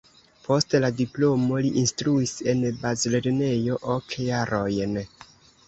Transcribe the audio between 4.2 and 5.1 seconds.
jarojn.